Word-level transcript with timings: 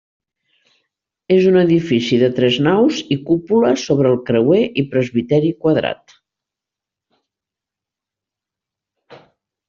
És 1.33 1.47
un 1.49 1.57
edifici 1.63 2.17
de 2.21 2.29
tres 2.39 2.55
naus 2.67 3.01
i 3.15 3.17
cúpula 3.27 3.73
sobre 3.81 4.09
el 4.13 4.17
creuer 4.29 4.61
i 4.83 4.85
presbiteri 4.95 5.51
quadrat. 5.65 6.17